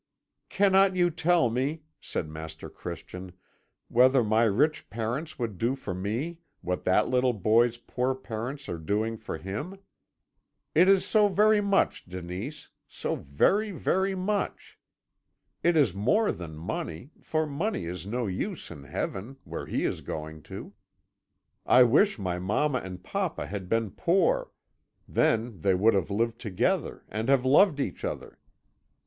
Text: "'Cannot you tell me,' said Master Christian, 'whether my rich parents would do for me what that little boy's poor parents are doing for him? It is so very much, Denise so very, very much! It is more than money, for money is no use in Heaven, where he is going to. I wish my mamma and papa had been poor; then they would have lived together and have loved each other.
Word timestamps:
"'Cannot 0.49 0.95
you 0.95 1.11
tell 1.11 1.51
me,' 1.51 1.83
said 1.99 2.27
Master 2.27 2.71
Christian, 2.71 3.33
'whether 3.87 4.23
my 4.23 4.45
rich 4.45 4.89
parents 4.89 5.37
would 5.37 5.59
do 5.59 5.75
for 5.75 5.93
me 5.93 6.39
what 6.61 6.85
that 6.85 7.07
little 7.07 7.33
boy's 7.33 7.77
poor 7.77 8.15
parents 8.15 8.67
are 8.67 8.79
doing 8.79 9.15
for 9.15 9.37
him? 9.37 9.77
It 10.73 10.89
is 10.89 11.05
so 11.05 11.27
very 11.27 11.61
much, 11.61 12.05
Denise 12.05 12.69
so 12.87 13.15
very, 13.15 13.69
very 13.69 14.15
much! 14.15 14.79
It 15.61 15.77
is 15.77 15.93
more 15.93 16.31
than 16.31 16.55
money, 16.57 17.11
for 17.21 17.45
money 17.45 17.85
is 17.85 18.07
no 18.07 18.25
use 18.25 18.71
in 18.71 18.85
Heaven, 18.85 19.37
where 19.43 19.67
he 19.67 19.85
is 19.85 20.01
going 20.01 20.41
to. 20.49 20.73
I 21.63 21.83
wish 21.83 22.17
my 22.17 22.39
mamma 22.39 22.79
and 22.79 23.03
papa 23.03 23.45
had 23.45 23.69
been 23.69 23.91
poor; 23.91 24.49
then 25.07 25.59
they 25.61 25.75
would 25.75 25.93
have 25.93 26.09
lived 26.09 26.39
together 26.41 27.03
and 27.07 27.29
have 27.29 27.45
loved 27.45 27.79
each 27.79 28.03
other. 28.03 28.39